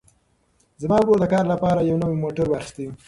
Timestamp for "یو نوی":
1.89-2.17